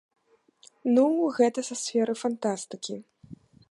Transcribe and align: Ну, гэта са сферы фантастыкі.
Ну, 0.95 1.05
гэта 1.37 1.59
са 1.69 1.75
сферы 1.83 2.13
фантастыкі. 2.25 2.95